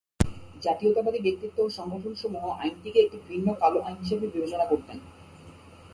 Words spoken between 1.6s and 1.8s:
ও